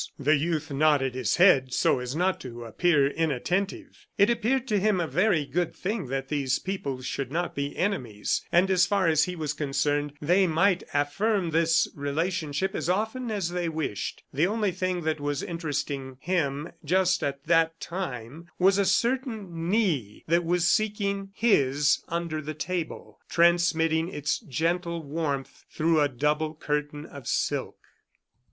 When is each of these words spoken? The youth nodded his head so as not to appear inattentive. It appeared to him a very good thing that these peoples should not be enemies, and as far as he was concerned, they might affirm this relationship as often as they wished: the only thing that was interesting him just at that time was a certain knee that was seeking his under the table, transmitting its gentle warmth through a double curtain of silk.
The 0.17 0.35
youth 0.35 0.71
nodded 0.71 1.13
his 1.13 1.35
head 1.35 1.75
so 1.75 1.99
as 1.99 2.15
not 2.15 2.39
to 2.41 2.63
appear 2.63 3.05
inattentive. 3.07 4.07
It 4.17 4.31
appeared 4.31 4.67
to 4.69 4.79
him 4.79 4.99
a 4.99 5.05
very 5.05 5.45
good 5.45 5.75
thing 5.75 6.07
that 6.07 6.27
these 6.27 6.57
peoples 6.57 7.05
should 7.05 7.31
not 7.31 7.53
be 7.53 7.77
enemies, 7.77 8.41
and 8.51 8.71
as 8.71 8.87
far 8.87 9.07
as 9.07 9.25
he 9.25 9.35
was 9.35 9.53
concerned, 9.53 10.13
they 10.19 10.47
might 10.47 10.81
affirm 10.91 11.51
this 11.51 11.87
relationship 11.93 12.73
as 12.73 12.89
often 12.89 13.29
as 13.29 13.49
they 13.51 13.69
wished: 13.69 14.23
the 14.33 14.47
only 14.47 14.71
thing 14.71 15.01
that 15.01 15.19
was 15.19 15.43
interesting 15.43 16.17
him 16.19 16.71
just 16.83 17.21
at 17.23 17.43
that 17.45 17.79
time 17.79 18.47
was 18.57 18.79
a 18.79 18.85
certain 18.85 19.69
knee 19.69 20.23
that 20.25 20.43
was 20.43 20.67
seeking 20.67 21.29
his 21.35 21.99
under 22.07 22.41
the 22.41 22.55
table, 22.55 23.19
transmitting 23.29 24.09
its 24.09 24.39
gentle 24.39 25.03
warmth 25.03 25.63
through 25.69 26.01
a 26.01 26.09
double 26.09 26.55
curtain 26.55 27.05
of 27.05 27.27
silk. 27.27 27.77